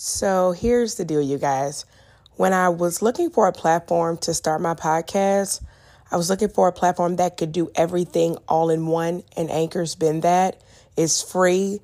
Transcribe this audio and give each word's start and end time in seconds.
So 0.00 0.52
here's 0.52 0.94
the 0.94 1.04
deal, 1.04 1.20
you 1.20 1.38
guys. 1.38 1.84
When 2.36 2.52
I 2.52 2.68
was 2.68 3.02
looking 3.02 3.30
for 3.30 3.48
a 3.48 3.52
platform 3.52 4.16
to 4.18 4.32
start 4.32 4.60
my 4.60 4.74
podcast, 4.74 5.60
I 6.12 6.16
was 6.16 6.30
looking 6.30 6.50
for 6.50 6.68
a 6.68 6.72
platform 6.72 7.16
that 7.16 7.36
could 7.36 7.50
do 7.50 7.72
everything 7.74 8.36
all 8.46 8.70
in 8.70 8.86
one, 8.86 9.24
and 9.36 9.50
Anchor's 9.50 9.96
been 9.96 10.20
that. 10.20 10.62
It's 10.96 11.20
free. 11.20 11.80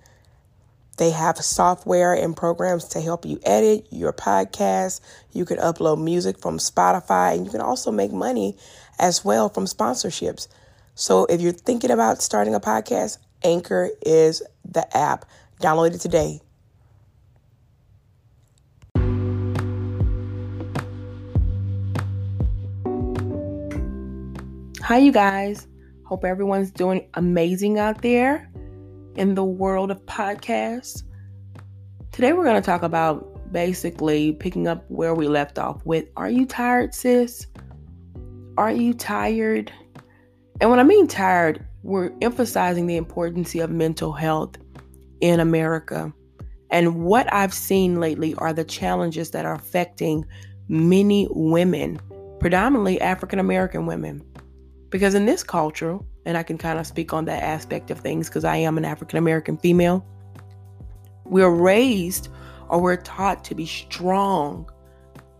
They 0.96 1.10
have 1.10 1.38
software 1.38 2.14
and 2.14 2.36
programs 2.36 2.84
to 2.90 3.00
help 3.00 3.26
you 3.26 3.40
edit 3.44 3.88
your 3.90 4.12
podcast. 4.12 5.00
You 5.32 5.44
can 5.44 5.58
upload 5.58 6.00
music 6.00 6.38
from 6.38 6.58
Spotify, 6.58 7.34
and 7.34 7.44
you 7.44 7.50
can 7.50 7.60
also 7.60 7.90
make 7.90 8.12
money 8.12 8.56
as 8.96 9.24
well 9.24 9.48
from 9.48 9.64
sponsorships. 9.64 10.46
So 10.94 11.24
if 11.24 11.40
you're 11.40 11.50
thinking 11.50 11.90
about 11.90 12.22
starting 12.22 12.54
a 12.54 12.60
podcast, 12.60 13.18
Anchor 13.42 13.90
is 14.06 14.40
the 14.64 14.96
app. 14.96 15.24
Download 15.60 15.92
it 15.92 16.00
today. 16.00 16.42
Hi, 24.84 24.98
you 24.98 25.12
guys. 25.12 25.66
Hope 26.04 26.26
everyone's 26.26 26.70
doing 26.70 27.08
amazing 27.14 27.78
out 27.78 28.02
there 28.02 28.52
in 29.16 29.34
the 29.34 29.42
world 29.42 29.90
of 29.90 30.04
podcasts. 30.04 31.04
Today, 32.12 32.34
we're 32.34 32.44
going 32.44 32.60
to 32.60 32.66
talk 32.66 32.82
about 32.82 33.50
basically 33.50 34.32
picking 34.32 34.68
up 34.68 34.84
where 34.90 35.14
we 35.14 35.26
left 35.26 35.58
off 35.58 35.80
with 35.86 36.04
Are 36.18 36.28
you 36.28 36.44
tired, 36.44 36.94
sis? 36.94 37.46
Are 38.58 38.70
you 38.70 38.92
tired? 38.92 39.72
And 40.60 40.68
when 40.68 40.78
I 40.78 40.82
mean 40.82 41.08
tired, 41.08 41.66
we're 41.82 42.12
emphasizing 42.20 42.86
the 42.86 42.98
importance 42.98 43.54
of 43.54 43.70
mental 43.70 44.12
health 44.12 44.58
in 45.22 45.40
America. 45.40 46.12
And 46.68 47.06
what 47.06 47.32
I've 47.32 47.54
seen 47.54 48.00
lately 48.00 48.34
are 48.34 48.52
the 48.52 48.64
challenges 48.64 49.30
that 49.30 49.46
are 49.46 49.54
affecting 49.54 50.26
many 50.68 51.26
women, 51.30 52.02
predominantly 52.38 53.00
African 53.00 53.38
American 53.38 53.86
women. 53.86 54.22
Because 54.94 55.16
in 55.16 55.26
this 55.26 55.42
culture, 55.42 55.98
and 56.24 56.38
I 56.38 56.44
can 56.44 56.56
kind 56.56 56.78
of 56.78 56.86
speak 56.86 57.12
on 57.12 57.24
that 57.24 57.42
aspect 57.42 57.90
of 57.90 57.98
things 57.98 58.28
because 58.28 58.44
I 58.44 58.58
am 58.58 58.78
an 58.78 58.84
African 58.84 59.18
American 59.18 59.56
female, 59.56 60.06
we're 61.24 61.50
raised 61.50 62.28
or 62.68 62.80
we're 62.80 62.98
taught 62.98 63.42
to 63.46 63.56
be 63.56 63.66
strong 63.66 64.70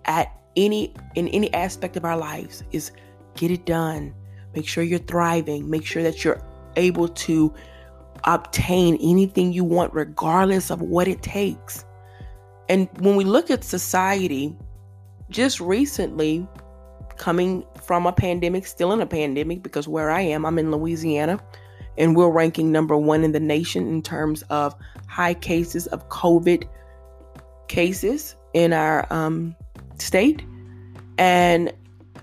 at 0.07 0.37
any 0.57 0.93
in 1.15 1.29
any 1.29 1.55
aspect 1.55 1.97
of 1.97 2.05
our 2.05 2.17
lives 2.17 2.65
is 2.73 2.91
get 3.37 3.53
it 3.53 3.65
done. 3.65 4.13
Make 4.57 4.67
sure 4.67 4.83
you're 4.83 4.99
thriving. 4.99 5.71
Make 5.71 5.87
sure 5.87 6.03
that 6.03 6.25
you're 6.25 6.43
able 6.75 7.07
to 7.07 7.55
obtain 8.25 8.99
anything 9.01 9.53
you 9.53 9.63
want 9.63 9.95
regardless 9.95 10.73
of 10.73 10.83
what 10.83 11.07
it 11.07 11.23
takes. 11.23 11.85
And 12.69 12.89
when 12.99 13.15
we 13.15 13.23
look 13.23 13.53
at 13.53 13.63
society, 13.63 14.57
just 15.31 15.61
recently 15.61 16.45
coming 17.17 17.65
from 17.83 18.07
a 18.07 18.13
pandemic, 18.13 18.67
still 18.67 18.93
in 18.93 19.01
a 19.01 19.07
pandemic, 19.07 19.63
because 19.63 19.87
where 19.87 20.11
I 20.11 20.21
am, 20.23 20.45
I'm 20.45 20.59
in 20.59 20.71
Louisiana, 20.71 21.39
and 21.97 22.17
we're 22.17 22.31
ranking 22.31 22.73
number 22.73 22.97
one 22.97 23.25
in 23.25 23.33
the 23.33 23.41
nation 23.41 23.87
in 23.87 24.03
terms 24.03 24.43
of 24.51 24.75
high 25.07 25.35
cases 25.35 25.87
of 25.89 26.09
COVID 26.09 26.69
cases 27.69 28.37
in 28.53 28.73
our 28.73 29.07
um, 29.13 29.55
state. 29.99 30.45
And 31.19 31.73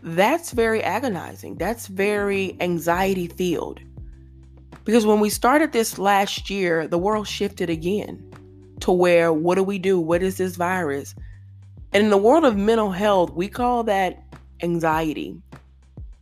that's 0.03 0.51
very 0.51 0.83
agonizing. 0.83 1.55
That's 1.55 1.87
very 1.87 2.57
anxiety 2.59 3.27
filled. 3.27 3.79
Because 4.83 5.05
when 5.05 5.19
we 5.19 5.29
started 5.29 5.71
this 5.71 5.99
last 5.99 6.49
year, 6.49 6.87
the 6.87 6.97
world 6.97 7.27
shifted 7.27 7.69
again 7.69 8.31
to 8.81 8.91
where 8.91 9.31
what 9.31 9.55
do 9.55 9.63
we 9.63 9.77
do? 9.77 9.99
What 9.99 10.23
is 10.23 10.37
this 10.37 10.55
virus? 10.55 11.13
And 11.93 12.03
in 12.03 12.09
the 12.09 12.17
world 12.17 12.45
of 12.45 12.57
mental 12.57 12.91
health, 12.91 13.31
we 13.31 13.47
call 13.47 13.83
that 13.83 14.23
anxiety 14.63 15.37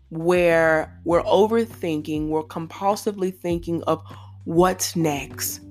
where 0.09 0.99
we're 1.05 1.23
overthinking, 1.23 2.29
we're 2.29 2.43
compulsively 2.43 3.33
thinking 3.33 3.83
of 3.83 4.01
what's 4.45 4.95
next, 4.95 5.61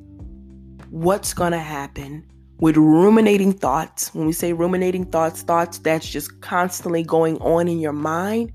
what's 0.90 1.34
going 1.34 1.52
to 1.52 1.58
happen, 1.58 2.24
with 2.60 2.76
ruminating 2.76 3.52
thoughts. 3.52 4.14
When 4.14 4.26
we 4.26 4.32
say 4.32 4.52
ruminating 4.52 5.06
thoughts, 5.06 5.42
thoughts 5.42 5.78
that's 5.78 6.08
just 6.08 6.40
constantly 6.40 7.02
going 7.02 7.38
on 7.38 7.68
in 7.68 7.80
your 7.80 7.92
mind, 7.92 8.52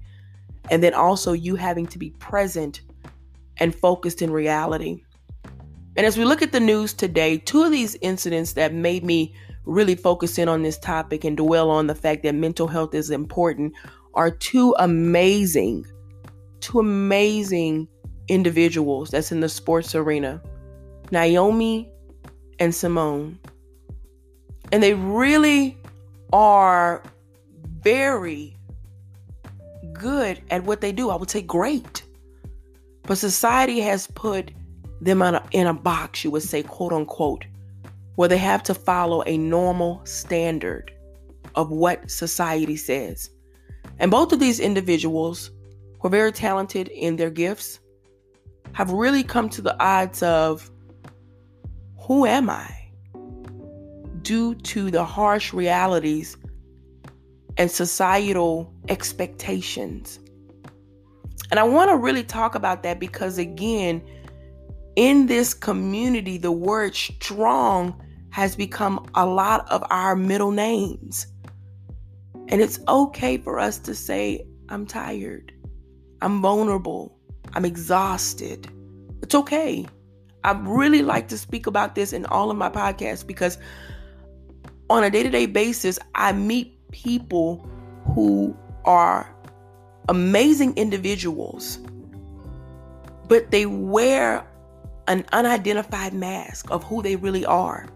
and 0.69 0.81
then 0.81 0.93
also 0.93 1.33
you 1.33 1.55
having 1.55 1.87
to 1.87 1.99
be 1.99 2.11
present 2.11 2.81
and 3.57 3.75
focused 3.75 4.21
in 4.21 4.31
reality. 4.31 5.03
And 5.95 6.05
as 6.05 6.17
we 6.17 6.25
look 6.25 6.41
at 6.41 6.51
the 6.51 6.59
news 6.59 6.93
today, 6.93 7.37
two 7.37 7.63
of 7.63 7.71
these 7.71 7.95
incidents 8.01 8.53
that 8.53 8.73
made 8.73 9.03
me 9.03 9.35
really 9.65 9.95
focus 9.95 10.37
in 10.37 10.49
on 10.49 10.63
this 10.63 10.77
topic 10.77 11.23
and 11.23 11.37
dwell 11.37 11.69
on 11.69 11.87
the 11.87 11.95
fact 11.95 12.23
that 12.23 12.35
mental 12.35 12.67
health 12.67 12.93
is 12.93 13.09
important 13.09 13.73
are 14.13 14.31
two 14.31 14.75
amazing, 14.79 15.85
two 16.59 16.79
amazing 16.79 17.87
individuals 18.27 19.09
that's 19.09 19.31
in 19.31 19.39
the 19.39 19.49
sports 19.49 19.95
arena 19.95 20.41
Naomi 21.11 21.91
and 22.59 22.73
Simone. 22.73 23.39
And 24.71 24.81
they 24.81 24.93
really 24.93 25.77
are 26.31 27.03
very 27.81 28.57
good 29.93 30.41
at 30.49 30.63
what 30.63 30.81
they 30.81 30.91
do. 30.91 31.09
I 31.09 31.15
would 31.15 31.29
say 31.29 31.41
great. 31.41 32.03
But 33.03 33.17
society 33.17 33.79
has 33.81 34.07
put 34.07 34.51
them 35.01 35.21
in 35.21 35.35
a, 35.35 35.43
in 35.51 35.67
a 35.67 35.73
box, 35.73 36.23
you 36.23 36.31
would 36.31 36.43
say, 36.43 36.63
quote 36.63 36.93
unquote, 36.93 37.45
where 38.15 38.29
they 38.29 38.37
have 38.37 38.63
to 38.63 38.73
follow 38.73 39.23
a 39.25 39.37
normal 39.37 40.01
standard 40.05 40.91
of 41.55 41.69
what 41.69 42.09
society 42.09 42.77
says. 42.77 43.29
And 43.99 44.11
both 44.11 44.31
of 44.33 44.39
these 44.39 44.59
individuals, 44.59 45.51
who 45.99 46.07
are 46.07 46.11
very 46.11 46.31
talented 46.31 46.87
in 46.89 47.15
their 47.15 47.29
gifts, 47.29 47.79
have 48.73 48.91
really 48.91 49.23
come 49.23 49.49
to 49.49 49.61
the 49.61 49.79
odds 49.83 50.23
of 50.23 50.69
who 51.99 52.25
am 52.25 52.49
I? 52.49 52.69
Due 54.21 54.55
to 54.55 54.91
the 54.91 55.05
harsh 55.05 55.53
realities 55.53 56.37
and 57.57 57.69
societal 57.69 58.73
expectations. 58.89 60.19
And 61.51 61.59
I 61.59 61.63
want 61.63 61.91
to 61.91 61.97
really 61.97 62.23
talk 62.23 62.55
about 62.55 62.83
that 62.83 62.99
because, 62.99 63.37
again, 63.37 64.01
in 64.95 65.27
this 65.27 65.53
community, 65.53 66.37
the 66.37 66.51
word 66.51 66.95
strong 66.95 68.01
has 68.31 68.55
become 68.55 69.05
a 69.13 69.25
lot 69.25 69.69
of 69.69 69.83
our 69.89 70.15
middle 70.15 70.51
names. 70.51 71.27
And 72.53 72.61
it's 72.61 72.79
okay 72.87 73.39
for 73.39 73.57
us 73.57 73.79
to 73.79 73.95
say, 73.95 74.45
I'm 74.69 74.85
tired, 74.85 75.51
I'm 76.21 76.39
vulnerable, 76.39 77.17
I'm 77.53 77.65
exhausted. 77.65 78.69
It's 79.23 79.33
okay. 79.33 79.87
I 80.43 80.51
really 80.61 81.01
like 81.01 81.29
to 81.29 81.37
speak 81.39 81.65
about 81.65 81.95
this 81.95 82.13
in 82.13 82.27
all 82.27 82.51
of 82.51 82.57
my 82.57 82.69
podcasts 82.69 83.25
because 83.25 83.57
on 84.87 85.03
a 85.03 85.09
day 85.09 85.23
to 85.23 85.31
day 85.31 85.47
basis, 85.47 85.97
I 86.13 86.31
meet 86.33 86.77
people 86.91 87.67
who 88.13 88.55
are 88.85 89.35
amazing 90.07 90.77
individuals, 90.77 91.79
but 93.29 93.49
they 93.49 93.65
wear 93.65 94.45
an 95.07 95.25
unidentified 95.33 96.13
mask 96.13 96.69
of 96.69 96.83
who 96.83 97.01
they 97.01 97.15
really 97.15 97.47
are. 97.47 97.87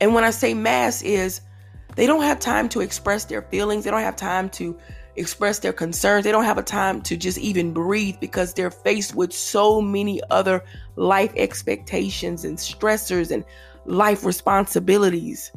And 0.00 0.14
when 0.14 0.24
I 0.24 0.30
say 0.30 0.52
mask 0.52 1.04
is 1.04 1.42
they 1.98 2.06
don't 2.06 2.22
have 2.22 2.38
time 2.38 2.68
to 2.68 2.80
express 2.80 3.24
their 3.24 3.42
feelings. 3.42 3.82
They 3.82 3.90
don't 3.90 4.02
have 4.02 4.14
time 4.14 4.50
to 4.50 4.78
express 5.16 5.58
their 5.58 5.72
concerns. 5.72 6.22
They 6.22 6.30
don't 6.30 6.44
have 6.44 6.56
a 6.56 6.62
time 6.62 7.02
to 7.02 7.16
just 7.16 7.38
even 7.38 7.72
breathe 7.72 8.18
because 8.20 8.54
they're 8.54 8.70
faced 8.70 9.16
with 9.16 9.32
so 9.32 9.80
many 9.82 10.20
other 10.30 10.64
life 10.94 11.32
expectations 11.34 12.44
and 12.44 12.56
stressors 12.56 13.32
and 13.32 13.44
life 13.84 14.24
responsibilities. 14.24 15.50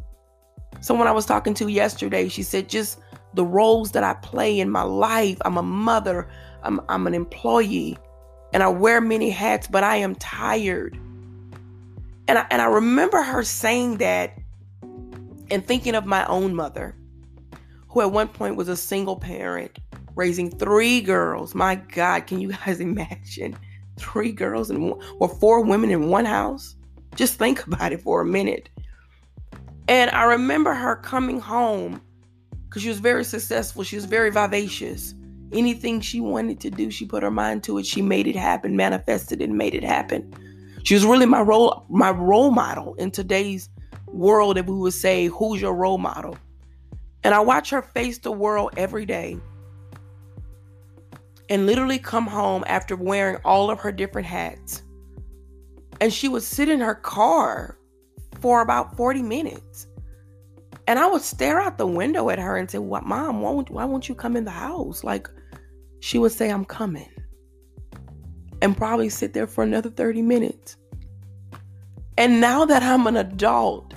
Someone 0.80 1.08
I 1.08 1.12
was 1.12 1.28
talking 1.28 1.54
to 1.54 1.68
yesterday, 1.68 2.28
she 2.28 2.42
said, 2.42 2.68
just 2.68 3.00
the 3.36 3.46
roles 3.46 3.92
that 3.92 4.04
I 4.04 4.16
play 4.16 4.60
in 4.60 4.72
my 4.72 4.82
life. 4.82 5.38
I'm 5.46 5.58
a 5.58 5.64
mother, 5.64 6.28
I'm, 6.64 6.82
I'm 6.90 7.06
an 7.06 7.14
employee, 7.14 8.00
and 8.52 8.64
I 8.64 8.68
wear 8.68 9.00
many 9.00 9.30
hats, 9.30 9.68
but 9.68 9.84
I 9.84 9.98
am 9.98 10.16
tired. 10.16 10.96
And 12.28 12.40
I, 12.40 12.48
and 12.50 12.64
I 12.64 12.66
remember 12.66 13.22
her 13.22 13.44
saying 13.44 13.98
that 13.98 14.41
and 15.52 15.66
thinking 15.66 15.96
of 15.96 16.06
my 16.06 16.26
own 16.26 16.56
mother, 16.56 16.96
who 17.90 18.02
at 18.02 18.12
one 18.12 18.30
point 18.30 18.56
was 18.56 18.70
a 18.70 18.78
single 18.78 19.18
parent, 19.18 19.78
raising 20.16 20.50
three 20.50 21.02
girls. 21.02 21.54
My 21.54 21.76
God, 21.76 22.26
can 22.26 22.40
you 22.40 22.54
guys 22.54 22.80
imagine? 22.80 23.58
Three 23.98 24.32
girls 24.32 24.72
and 24.72 24.94
or 25.20 25.28
four 25.28 25.64
women 25.64 25.92
in 25.92 26.10
one 26.10 26.26
house? 26.26 26.76
Just 27.16 27.38
think 27.38 27.66
about 27.68 27.92
it 27.92 28.02
for 28.02 28.22
a 28.22 28.26
minute. 28.26 28.70
And 29.88 30.10
I 30.12 30.24
remember 30.24 30.74
her 30.74 30.96
coming 30.96 31.40
home 31.40 32.02
because 32.66 32.82
she 32.82 32.90
was 32.90 33.00
very 33.00 33.26
successful. 33.26 33.84
She 33.84 33.98
was 33.98 34.06
very 34.06 34.32
vivacious. 34.32 35.14
Anything 35.52 36.00
she 36.00 36.22
wanted 36.22 36.62
to 36.62 36.70
do, 36.70 36.90
she 36.90 37.06
put 37.06 37.24
her 37.24 37.32
mind 37.32 37.64
to 37.66 37.78
it. 37.78 37.86
She 37.86 38.02
made 38.02 38.26
it 38.26 38.38
happen, 38.38 38.78
manifested 38.78 39.42
and 39.42 39.58
made 39.58 39.76
it 39.76 39.84
happen. 39.84 40.34
She 40.84 40.94
was 40.94 41.06
really 41.06 41.26
my 41.26 41.42
role, 41.42 41.86
my 41.90 42.12
role 42.12 42.52
model 42.52 42.94
in 42.96 43.12
today's 43.12 43.68
world 44.14 44.58
if 44.58 44.66
we 44.66 44.76
would 44.76 44.94
say, 44.94 45.28
Who's 45.28 45.62
your 45.62 45.74
role 45.74 45.98
model? 45.98 46.38
And 47.24 47.34
I 47.34 47.40
watch 47.40 47.70
her 47.70 47.82
face 47.82 48.18
the 48.18 48.32
world 48.32 48.74
every 48.78 49.06
day 49.06 49.38
and 51.50 51.66
literally 51.66 52.00
come 52.00 52.28
home 52.28 52.64
after 52.66 52.96
wearing 52.96 53.38
all 53.44 53.70
of 53.70 53.80
her 53.80 53.92
different 53.92 54.28
hats. 54.28 54.84
And 56.00 56.12
she 56.12 56.28
would 56.28 56.44
sit 56.44 56.70
in 56.70 56.80
her 56.80 56.96
car 56.96 57.78
for 58.40 58.62
about 58.62 58.96
40 58.96 59.22
minutes. 59.22 59.86
And 60.88 60.98
I 60.98 61.06
would 61.06 61.22
stare 61.22 61.60
out 61.60 61.78
the 61.78 61.86
window 61.86 62.30
at 62.30 62.40
her 62.40 62.58
and 62.58 62.72
say, 62.72 62.80
What, 62.80 63.06
mom, 63.06 63.42
why 63.42 63.52
won't, 63.52 63.70
why 63.70 63.86
won't 63.86 64.10
you 64.10 64.16
come 64.16 64.36
in 64.36 64.46
the 64.46 64.52
house? 64.52 65.04
Like, 65.04 65.30
she 66.00 66.18
would 66.18 66.32
say, 66.32 66.50
I'm 66.50 66.66
coming. 66.66 67.10
And 68.62 68.76
probably 68.76 69.10
sit 69.10 69.34
there 69.34 69.48
for 69.48 69.64
another 69.64 69.90
30 69.90 70.22
minutes. 70.22 70.78
And 72.18 72.42
now 72.42 72.66
that 72.66 72.82
I'm 72.82 73.08
an 73.08 73.18
adult, 73.18 73.91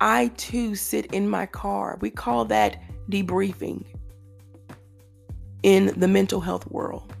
I 0.00 0.28
too 0.36 0.74
sit 0.74 1.06
in 1.06 1.28
my 1.28 1.46
car. 1.46 1.98
We 2.00 2.10
call 2.10 2.44
that 2.46 2.80
debriefing 3.10 3.84
in 5.62 5.92
the 5.98 6.08
mental 6.08 6.40
health 6.40 6.70
world 6.70 7.14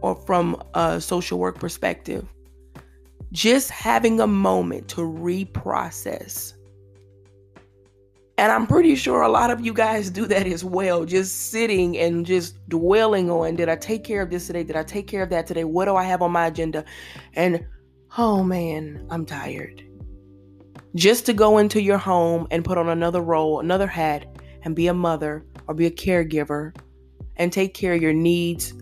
or 0.00 0.14
from 0.14 0.62
a 0.74 1.00
social 1.00 1.38
work 1.38 1.58
perspective. 1.58 2.26
Just 3.32 3.70
having 3.70 4.20
a 4.20 4.26
moment 4.26 4.88
to 4.88 5.00
reprocess. 5.00 6.52
And 8.36 8.52
I'm 8.52 8.66
pretty 8.66 8.96
sure 8.96 9.22
a 9.22 9.28
lot 9.28 9.50
of 9.50 9.64
you 9.64 9.72
guys 9.72 10.10
do 10.10 10.26
that 10.26 10.46
as 10.46 10.64
well. 10.64 11.04
Just 11.04 11.50
sitting 11.50 11.96
and 11.96 12.26
just 12.26 12.68
dwelling 12.68 13.30
on 13.30 13.56
did 13.56 13.68
I 13.68 13.76
take 13.76 14.04
care 14.04 14.22
of 14.22 14.30
this 14.30 14.46
today? 14.48 14.64
Did 14.64 14.76
I 14.76 14.82
take 14.82 15.06
care 15.06 15.22
of 15.22 15.30
that 15.30 15.46
today? 15.46 15.64
What 15.64 15.86
do 15.86 15.96
I 15.96 16.04
have 16.04 16.20
on 16.20 16.32
my 16.32 16.46
agenda? 16.46 16.84
And 17.34 17.64
oh 18.18 18.42
man, 18.42 19.06
I'm 19.08 19.24
tired. 19.24 19.83
Just 20.94 21.26
to 21.26 21.32
go 21.32 21.58
into 21.58 21.82
your 21.82 21.98
home 21.98 22.46
and 22.50 22.64
put 22.64 22.78
on 22.78 22.88
another 22.88 23.20
role, 23.20 23.60
another 23.60 23.86
hat, 23.86 24.38
and 24.62 24.76
be 24.76 24.86
a 24.86 24.94
mother 24.94 25.44
or 25.66 25.74
be 25.74 25.86
a 25.86 25.90
caregiver 25.90 26.74
and 27.36 27.52
take 27.52 27.74
care 27.74 27.94
of 27.94 28.02
your 28.02 28.12
needs 28.12 28.72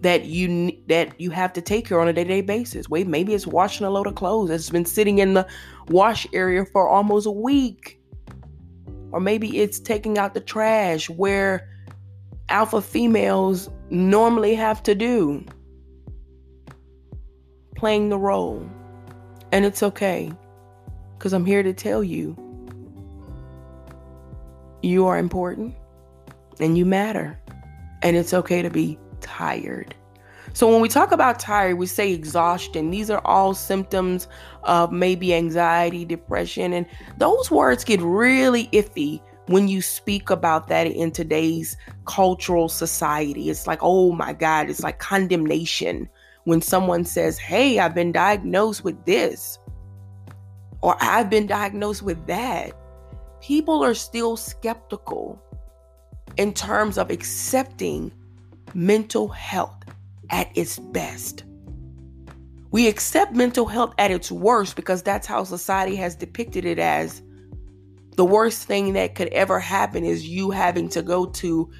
that 0.00 0.26
you 0.26 0.72
that 0.86 1.20
you 1.20 1.30
have 1.30 1.52
to 1.54 1.60
take 1.60 1.88
care 1.88 2.00
on 2.00 2.06
a 2.06 2.12
day-to-day 2.12 2.42
basis. 2.42 2.88
Wait, 2.88 3.06
maybe 3.06 3.34
it's 3.34 3.46
washing 3.46 3.86
a 3.86 3.90
load 3.90 4.06
of 4.06 4.14
clothes 4.14 4.50
that's 4.50 4.70
been 4.70 4.84
sitting 4.84 5.18
in 5.18 5.34
the 5.34 5.46
wash 5.88 6.26
area 6.32 6.64
for 6.64 6.88
almost 6.88 7.26
a 7.26 7.30
week. 7.30 8.00
Or 9.10 9.20
maybe 9.20 9.58
it's 9.58 9.80
taking 9.80 10.18
out 10.18 10.34
the 10.34 10.40
trash 10.40 11.08
where 11.10 11.68
alpha 12.48 12.82
females 12.82 13.68
normally 13.90 14.54
have 14.54 14.82
to 14.84 14.94
do. 14.94 15.44
Playing 17.74 18.08
the 18.08 18.18
role. 18.18 18.68
And 19.52 19.64
it's 19.64 19.82
okay. 19.82 20.32
Cuz 21.18 21.32
I'm 21.32 21.46
here 21.46 21.62
to 21.62 21.72
tell 21.72 22.04
you 22.04 22.36
you 24.82 25.06
are 25.06 25.18
important 25.18 25.74
and 26.60 26.78
you 26.78 26.84
matter. 26.84 27.38
And 28.02 28.16
it's 28.16 28.34
okay 28.34 28.62
to 28.62 28.70
be 28.70 28.98
tired. 29.20 29.94
So 30.52 30.70
when 30.70 30.80
we 30.80 30.88
talk 30.88 31.12
about 31.12 31.38
tired, 31.38 31.76
we 31.76 31.86
say 31.86 32.12
exhaustion. 32.12 32.90
These 32.90 33.10
are 33.10 33.20
all 33.26 33.52
symptoms 33.52 34.28
of 34.62 34.92
maybe 34.92 35.34
anxiety, 35.34 36.04
depression, 36.04 36.72
and 36.72 36.86
those 37.18 37.50
words 37.50 37.84
get 37.84 38.00
really 38.00 38.68
iffy 38.68 39.20
when 39.48 39.68
you 39.68 39.82
speak 39.82 40.30
about 40.30 40.68
that 40.68 40.86
in 40.86 41.10
today's 41.10 41.76
cultural 42.06 42.68
society. 42.68 43.50
It's 43.50 43.66
like, 43.66 43.80
oh 43.82 44.12
my 44.12 44.32
God, 44.32 44.70
it's 44.70 44.82
like 44.82 44.98
condemnation 44.98 46.08
when 46.44 46.62
someone 46.62 47.04
says, 47.04 47.38
hey, 47.38 47.78
I've 47.78 47.94
been 47.94 48.12
diagnosed 48.12 48.82
with 48.82 49.04
this, 49.04 49.58
or 50.82 50.96
I've 51.00 51.30
been 51.30 51.46
diagnosed 51.46 52.02
with 52.02 52.26
that. 52.26 52.72
People 53.40 53.82
are 53.84 53.94
still 53.94 54.36
skeptical 54.36 55.40
in 56.36 56.52
terms 56.52 56.98
of 56.98 57.10
accepting 57.10 58.12
mental 58.74 59.28
health 59.28 59.84
at 60.30 60.50
its 60.56 60.78
best. 60.78 61.44
We 62.70 62.88
accept 62.88 63.32
mental 63.34 63.66
health 63.66 63.94
at 63.98 64.10
its 64.10 64.30
worst 64.30 64.76
because 64.76 65.02
that's 65.02 65.26
how 65.26 65.44
society 65.44 65.96
has 65.96 66.14
depicted 66.14 66.64
it 66.64 66.78
as 66.78 67.22
the 68.16 68.24
worst 68.24 68.64
thing 68.64 68.94
that 68.94 69.14
could 69.14 69.28
ever 69.28 69.60
happen 69.60 70.04
is 70.04 70.26
you 70.26 70.50
having 70.50 70.88
to 70.90 71.02
go 71.02 71.26
to 71.26 71.70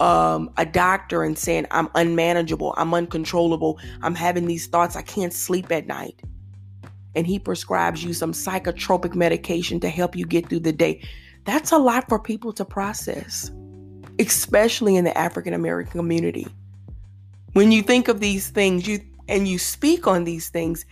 um, 0.00 0.50
a 0.56 0.66
doctor 0.66 1.22
and 1.22 1.38
saying, 1.38 1.66
I'm 1.70 1.88
unmanageable, 1.94 2.74
I'm 2.76 2.92
uncontrollable, 2.92 3.78
I'm 4.02 4.14
having 4.14 4.46
these 4.46 4.66
thoughts, 4.66 4.96
I 4.96 5.02
can't 5.02 5.32
sleep 5.32 5.70
at 5.70 5.86
night. 5.86 6.20
And 7.14 7.26
he 7.26 7.38
prescribes 7.38 8.02
you 8.02 8.14
some 8.14 8.32
psychotropic 8.32 9.14
medication 9.14 9.80
to 9.80 9.88
help 9.88 10.16
you 10.16 10.24
get 10.24 10.48
through 10.48 10.60
the 10.60 10.72
day. 10.72 11.02
That's 11.44 11.72
a 11.72 11.78
lot 11.78 12.08
for 12.08 12.18
people 12.18 12.52
to 12.54 12.64
process 12.64 13.50
especially 14.18 14.96
in 14.96 15.04
the 15.04 15.16
African 15.16 15.54
American 15.54 15.92
community. 15.92 16.46
When 17.52 17.72
you 17.72 17.82
think 17.82 18.08
of 18.08 18.20
these 18.20 18.48
things, 18.48 18.86
you 18.86 19.00
and 19.28 19.46
you 19.46 19.58
speak 19.58 20.06
on 20.06 20.24
these 20.24 20.48
things, 20.48 20.84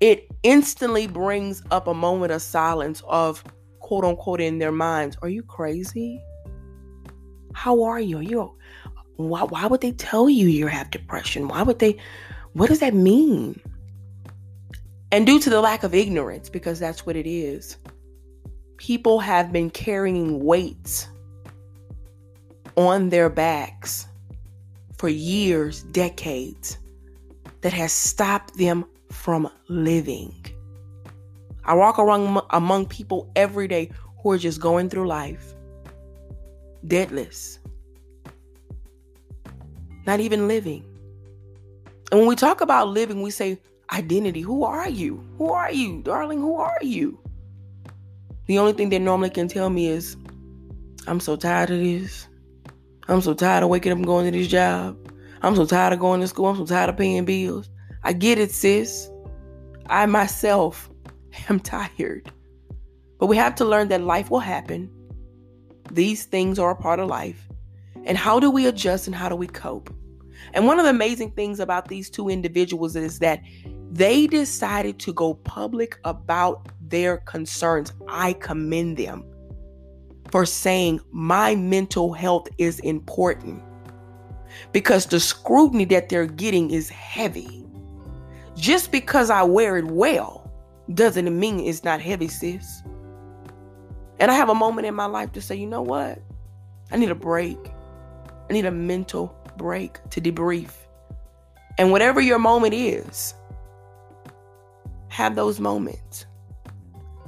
it 0.00 0.28
instantly 0.42 1.06
brings 1.06 1.62
up 1.70 1.86
a 1.86 1.94
moment 1.94 2.32
of 2.32 2.42
silence 2.42 3.02
of 3.08 3.44
quote 3.80 4.04
unquote 4.04 4.40
in 4.40 4.58
their 4.58 4.72
minds. 4.72 5.16
Are 5.22 5.28
you 5.28 5.42
crazy? 5.42 6.20
How 7.52 7.82
are 7.82 8.00
you? 8.00 8.18
Are 8.18 8.22
you 8.22 8.56
why, 9.16 9.44
why 9.44 9.66
would 9.66 9.80
they 9.80 9.92
tell 9.92 10.28
you 10.28 10.48
you 10.48 10.66
have 10.66 10.90
depression? 10.90 11.48
Why 11.48 11.62
would 11.62 11.78
they 11.78 11.96
what 12.52 12.68
does 12.68 12.80
that 12.80 12.94
mean? 12.94 13.60
And 15.14 15.24
due 15.24 15.38
to 15.38 15.48
the 15.48 15.60
lack 15.60 15.84
of 15.84 15.94
ignorance, 15.94 16.48
because 16.48 16.80
that's 16.80 17.06
what 17.06 17.14
it 17.14 17.24
is, 17.24 17.76
people 18.78 19.20
have 19.20 19.52
been 19.52 19.70
carrying 19.70 20.42
weights 20.42 21.06
on 22.76 23.10
their 23.10 23.30
backs 23.30 24.08
for 24.98 25.08
years, 25.08 25.84
decades, 25.84 26.78
that 27.60 27.72
has 27.72 27.92
stopped 27.92 28.58
them 28.58 28.86
from 29.08 29.48
living. 29.68 30.34
I 31.64 31.74
walk 31.74 32.00
around 32.00 32.42
among 32.50 32.86
people 32.86 33.30
every 33.36 33.68
day 33.68 33.92
who 34.20 34.32
are 34.32 34.38
just 34.38 34.60
going 34.60 34.90
through 34.90 35.06
life, 35.06 35.54
deadless, 36.88 37.60
not 40.08 40.18
even 40.18 40.48
living. 40.48 40.84
And 42.10 42.18
when 42.18 42.28
we 42.28 42.34
talk 42.34 42.62
about 42.62 42.88
living, 42.88 43.22
we 43.22 43.30
say 43.30 43.60
identity. 43.92 44.40
Who 44.40 44.64
are 44.64 44.88
you? 44.88 45.24
Who 45.38 45.52
are 45.52 45.70
you, 45.70 46.02
darling? 46.02 46.40
Who 46.40 46.56
are 46.56 46.78
you? 46.82 47.18
The 48.46 48.58
only 48.58 48.72
thing 48.72 48.90
they 48.90 48.98
normally 48.98 49.30
can 49.30 49.48
tell 49.48 49.70
me 49.70 49.88
is, 49.88 50.16
I'm 51.06 51.20
so 51.20 51.36
tired 51.36 51.70
of 51.70 51.78
this. 51.78 52.28
I'm 53.08 53.20
so 53.20 53.34
tired 53.34 53.62
of 53.62 53.68
waking 53.68 53.92
up 53.92 53.98
and 53.98 54.06
going 54.06 54.30
to 54.30 54.38
this 54.38 54.48
job. 54.48 54.96
I'm 55.42 55.56
so 55.56 55.66
tired 55.66 55.92
of 55.92 55.98
going 55.98 56.20
to 56.20 56.28
school. 56.28 56.46
I'm 56.46 56.56
so 56.56 56.66
tired 56.66 56.88
of 56.88 56.96
paying 56.96 57.24
bills. 57.24 57.68
I 58.02 58.12
get 58.12 58.38
it, 58.38 58.50
sis. 58.50 59.10
I 59.86 60.06
myself 60.06 60.90
am 61.48 61.60
tired. 61.60 62.30
But 63.18 63.26
we 63.26 63.36
have 63.36 63.54
to 63.56 63.64
learn 63.64 63.88
that 63.88 64.00
life 64.00 64.30
will 64.30 64.40
happen. 64.40 64.90
These 65.90 66.24
things 66.24 66.58
are 66.58 66.70
a 66.70 66.76
part 66.76 66.98
of 66.98 67.08
life. 67.08 67.48
And 68.04 68.18
how 68.18 68.40
do 68.40 68.50
we 68.50 68.66
adjust 68.66 69.06
and 69.06 69.14
how 69.14 69.28
do 69.28 69.36
we 69.36 69.46
cope? 69.46 69.94
And 70.52 70.66
one 70.66 70.78
of 70.78 70.84
the 70.84 70.90
amazing 70.90 71.30
things 71.32 71.60
about 71.60 71.88
these 71.88 72.10
two 72.10 72.28
individuals 72.28 72.96
is 72.96 73.18
that 73.20 73.42
they 73.94 74.26
decided 74.26 74.98
to 74.98 75.12
go 75.12 75.34
public 75.34 76.00
about 76.04 76.68
their 76.80 77.18
concerns. 77.18 77.92
I 78.08 78.32
commend 78.32 78.96
them 78.96 79.24
for 80.32 80.44
saying 80.44 80.98
my 81.12 81.54
mental 81.54 82.12
health 82.12 82.48
is 82.58 82.80
important 82.80 83.62
because 84.72 85.06
the 85.06 85.20
scrutiny 85.20 85.84
that 85.84 86.08
they're 86.08 86.26
getting 86.26 86.72
is 86.72 86.88
heavy. 86.88 87.64
Just 88.56 88.90
because 88.90 89.30
I 89.30 89.44
wear 89.44 89.76
it 89.76 89.86
well 89.86 90.50
doesn't 90.94 91.38
mean 91.38 91.60
it's 91.60 91.84
not 91.84 92.00
heavy, 92.00 92.26
sis. 92.26 92.82
And 94.18 94.28
I 94.28 94.34
have 94.34 94.48
a 94.48 94.56
moment 94.56 94.88
in 94.88 94.94
my 94.96 95.06
life 95.06 95.30
to 95.32 95.40
say, 95.40 95.54
you 95.54 95.68
know 95.68 95.82
what? 95.82 96.20
I 96.90 96.96
need 96.96 97.10
a 97.10 97.14
break. 97.14 97.58
I 98.50 98.54
need 98.54 98.66
a 98.66 98.72
mental 98.72 99.38
break 99.56 99.98
to 100.10 100.20
debrief. 100.20 100.72
And 101.78 101.92
whatever 101.92 102.20
your 102.20 102.40
moment 102.40 102.74
is, 102.74 103.34
have 105.14 105.36
those 105.36 105.60
moments. 105.60 106.26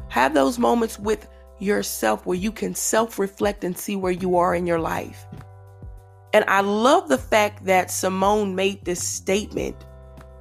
Have 0.09 0.35
those 0.35 0.59
moments 0.59 0.99
with 0.99 1.29
yourself 1.61 2.27
where 2.27 2.37
you 2.37 2.51
can 2.51 2.75
self 2.75 3.17
reflect 3.17 3.63
and 3.63 3.79
see 3.79 3.95
where 3.95 4.11
you 4.11 4.37
are 4.37 4.57
in 4.57 4.67
your 4.67 4.81
life. 4.81 5.25
And 6.33 6.45
I 6.49 6.63
love 6.63 7.09
the 7.09 7.17
fact 7.17 7.65
that 7.67 7.93
Simone 7.93 8.57
made 8.57 8.85
this 8.85 9.01
statement 9.01 9.77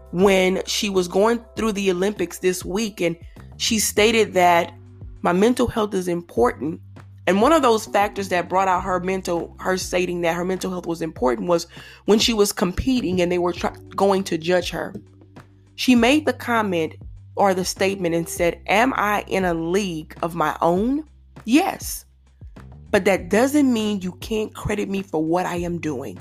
when 0.09 0.63
she 0.65 0.89
was 0.89 1.07
going 1.07 1.39
through 1.55 1.73
the 1.73 1.91
Olympics 1.91 2.39
this 2.39 2.65
week. 2.65 2.99
And 2.99 3.15
she 3.57 3.77
stated 3.77 4.33
that 4.33 4.73
my 5.21 5.31
mental 5.31 5.67
health 5.67 5.93
is 5.93 6.07
important. 6.07 6.81
And 7.27 7.43
one 7.43 7.53
of 7.53 7.61
those 7.61 7.85
factors 7.85 8.29
that 8.29 8.49
brought 8.49 8.67
out 8.67 8.83
her 8.83 8.99
mental, 8.99 9.55
her 9.59 9.77
stating 9.77 10.21
that 10.21 10.35
her 10.35 10.45
mental 10.45 10.71
health 10.71 10.87
was 10.87 11.03
important 11.03 11.47
was 11.47 11.67
when 12.05 12.17
she 12.17 12.33
was 12.33 12.51
competing 12.51 13.21
and 13.21 13.31
they 13.31 13.37
were 13.37 13.53
try- 13.53 13.75
going 13.95 14.23
to 14.23 14.37
judge 14.39 14.71
her. 14.71 14.95
She 15.75 15.93
made 15.93 16.25
the 16.25 16.33
comment 16.33 16.95
or 17.36 17.54
the 17.54 17.65
statement 17.65 18.15
and 18.15 18.27
said, 18.27 18.62
Am 18.68 18.94
I 18.96 19.24
in 19.27 19.46
a 19.46 19.54
league 19.54 20.15
of 20.22 20.36
my 20.36 20.58
own? 20.62 21.04
Yes. 21.46 22.06
But 22.92 23.06
that 23.06 23.30
doesn't 23.30 23.72
mean 23.72 24.01
you 24.01 24.13
can't 24.13 24.54
credit 24.56 24.89
me 24.89 25.01
for 25.01 25.24
what 25.24 25.46
I 25.46 25.58
am 25.58 25.80
doing. 25.80 26.20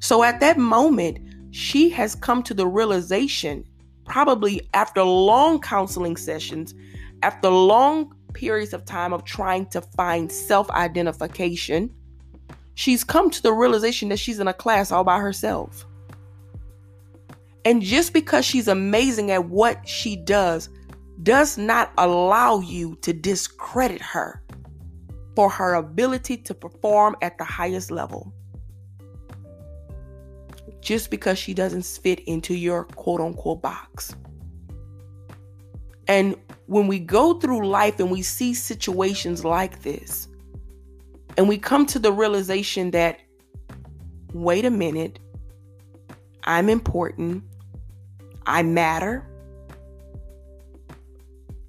So 0.00 0.22
at 0.22 0.40
that 0.40 0.58
moment, 0.58 1.18
she 1.50 1.90
has 1.90 2.14
come 2.14 2.42
to 2.44 2.54
the 2.54 2.66
realization, 2.66 3.64
probably 4.04 4.68
after 4.74 5.02
long 5.02 5.60
counseling 5.60 6.16
sessions, 6.16 6.74
after 7.22 7.48
long 7.48 8.14
periods 8.32 8.72
of 8.72 8.84
time 8.84 9.12
of 9.12 9.24
trying 9.24 9.66
to 9.66 9.80
find 9.80 10.30
self 10.30 10.70
identification, 10.70 11.94
she's 12.74 13.02
come 13.04 13.30
to 13.30 13.42
the 13.42 13.52
realization 13.52 14.08
that 14.10 14.18
she's 14.18 14.38
in 14.38 14.48
a 14.48 14.54
class 14.54 14.92
all 14.92 15.04
by 15.04 15.18
herself. 15.18 15.84
And 17.68 17.82
just 17.82 18.14
because 18.14 18.46
she's 18.46 18.66
amazing 18.66 19.30
at 19.30 19.44
what 19.44 19.86
she 19.86 20.16
does, 20.16 20.70
does 21.22 21.58
not 21.58 21.92
allow 21.98 22.60
you 22.60 22.96
to 23.02 23.12
discredit 23.12 24.00
her 24.00 24.42
for 25.36 25.50
her 25.50 25.74
ability 25.74 26.38
to 26.38 26.54
perform 26.54 27.14
at 27.20 27.36
the 27.36 27.44
highest 27.44 27.90
level. 27.90 28.32
Just 30.80 31.10
because 31.10 31.38
she 31.38 31.52
doesn't 31.52 31.84
fit 31.84 32.20
into 32.20 32.54
your 32.54 32.84
quote 32.84 33.20
unquote 33.20 33.60
box. 33.60 34.16
And 36.06 36.36
when 36.68 36.86
we 36.86 36.98
go 36.98 37.34
through 37.38 37.68
life 37.68 38.00
and 38.00 38.10
we 38.10 38.22
see 38.22 38.54
situations 38.54 39.44
like 39.44 39.82
this, 39.82 40.26
and 41.36 41.46
we 41.46 41.58
come 41.58 41.84
to 41.84 41.98
the 41.98 42.14
realization 42.14 42.92
that, 42.92 43.20
wait 44.32 44.64
a 44.64 44.70
minute, 44.70 45.18
I'm 46.44 46.70
important, 46.70 47.44
I 48.48 48.62
matter, 48.62 49.24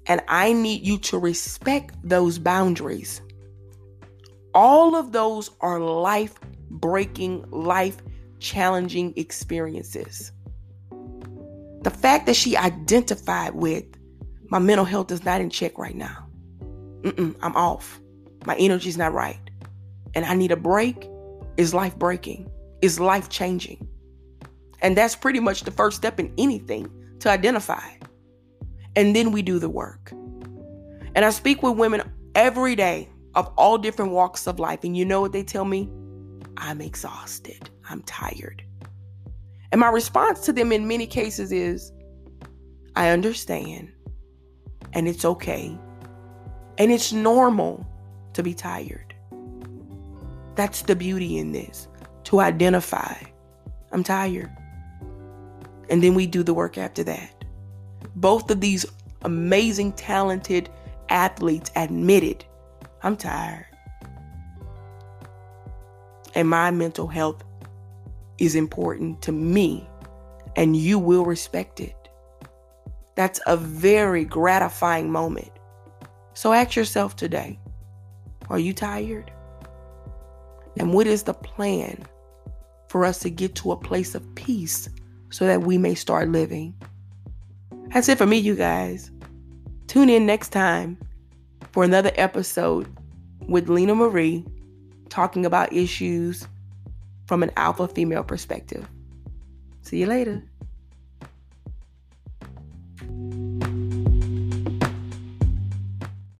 and 0.06 0.22
I 0.28 0.54
need 0.54 0.84
you 0.84 0.98
to 0.98 1.18
respect 1.18 1.94
those 2.02 2.38
boundaries. 2.38 3.20
All 4.54 4.96
of 4.96 5.12
those 5.12 5.50
are 5.60 5.78
life 5.78 6.34
breaking, 6.70 7.48
life 7.50 7.98
challenging 8.38 9.12
experiences. 9.16 10.32
The 11.82 11.90
fact 11.90 12.26
that 12.26 12.34
she 12.34 12.56
identified 12.56 13.54
with 13.54 13.84
my 14.48 14.58
mental 14.58 14.86
health 14.86 15.12
is 15.12 15.24
not 15.24 15.40
in 15.40 15.50
check 15.50 15.78
right 15.78 15.94
now. 15.94 16.26
Mm-mm, 17.02 17.36
I'm 17.42 17.54
off. 17.56 18.00
My 18.46 18.56
energy's 18.56 18.96
not 18.96 19.12
right. 19.12 19.38
And 20.14 20.24
I 20.24 20.34
need 20.34 20.50
a 20.50 20.56
break 20.56 21.08
is 21.58 21.74
life 21.74 21.96
breaking, 21.98 22.50
is 22.80 22.98
life 22.98 23.28
changing. 23.28 23.86
And 24.82 24.96
that's 24.96 25.14
pretty 25.14 25.40
much 25.40 25.62
the 25.62 25.70
first 25.70 25.96
step 25.96 26.18
in 26.18 26.32
anything 26.38 26.90
to 27.20 27.30
identify. 27.30 27.88
And 28.96 29.14
then 29.14 29.32
we 29.32 29.42
do 29.42 29.58
the 29.58 29.68
work. 29.68 30.10
And 31.14 31.24
I 31.24 31.30
speak 31.30 31.62
with 31.62 31.76
women 31.76 32.02
every 32.34 32.74
day 32.74 33.08
of 33.34 33.52
all 33.56 33.78
different 33.78 34.12
walks 34.12 34.46
of 34.46 34.58
life. 34.58 34.84
And 34.84 34.96
you 34.96 35.04
know 35.04 35.20
what 35.20 35.32
they 35.32 35.42
tell 35.42 35.64
me? 35.64 35.90
I'm 36.56 36.80
exhausted. 36.80 37.70
I'm 37.88 38.02
tired. 38.02 38.62
And 39.72 39.80
my 39.80 39.88
response 39.88 40.40
to 40.46 40.52
them 40.52 40.72
in 40.72 40.88
many 40.88 41.06
cases 41.06 41.52
is 41.52 41.92
I 42.96 43.10
understand 43.10 43.92
and 44.92 45.06
it's 45.06 45.24
okay. 45.24 45.78
And 46.78 46.90
it's 46.90 47.12
normal 47.12 47.86
to 48.32 48.42
be 48.42 48.54
tired. 48.54 49.14
That's 50.56 50.82
the 50.82 50.96
beauty 50.96 51.38
in 51.38 51.52
this 51.52 51.88
to 52.24 52.40
identify 52.40 53.14
I'm 53.92 54.04
tired. 54.04 54.50
And 55.90 56.02
then 56.02 56.14
we 56.14 56.26
do 56.26 56.42
the 56.42 56.54
work 56.54 56.78
after 56.78 57.04
that. 57.04 57.44
Both 58.16 58.50
of 58.50 58.60
these 58.60 58.86
amazing, 59.22 59.92
talented 59.92 60.70
athletes 61.08 61.70
admitted 61.76 62.44
I'm 63.02 63.16
tired. 63.16 63.66
And 66.34 66.48
my 66.48 66.70
mental 66.70 67.06
health 67.06 67.42
is 68.38 68.54
important 68.54 69.22
to 69.22 69.32
me, 69.32 69.88
and 70.56 70.76
you 70.76 70.98
will 70.98 71.24
respect 71.24 71.80
it. 71.80 71.96
That's 73.16 73.40
a 73.46 73.56
very 73.56 74.24
gratifying 74.24 75.10
moment. 75.10 75.50
So 76.34 76.52
ask 76.52 76.76
yourself 76.76 77.16
today 77.16 77.58
are 78.48 78.58
you 78.58 78.72
tired? 78.72 79.30
And 80.78 80.92
what 80.92 81.06
is 81.06 81.22
the 81.22 81.34
plan 81.34 82.04
for 82.88 83.04
us 83.04 83.20
to 83.20 83.30
get 83.30 83.54
to 83.56 83.72
a 83.72 83.76
place 83.76 84.14
of 84.14 84.34
peace 84.34 84.88
so 85.30 85.46
that 85.46 85.62
we 85.62 85.78
may 85.78 85.94
start 85.94 86.28
living? 86.28 86.74
That's 87.92 88.08
it 88.08 88.18
for 88.18 88.26
me, 88.26 88.38
you 88.38 88.54
guys. 88.54 89.10
Tune 89.86 90.08
in 90.08 90.26
next 90.26 90.50
time 90.50 90.98
for 91.72 91.84
another 91.84 92.12
episode 92.14 92.88
with 93.48 93.68
Lena 93.68 93.94
Marie 93.94 94.44
talking 95.08 95.44
about 95.44 95.72
issues 95.72 96.46
from 97.26 97.42
an 97.42 97.50
alpha 97.56 97.88
female 97.88 98.22
perspective. 98.22 98.88
See 99.82 99.98
you 99.98 100.06
later. 100.06 100.42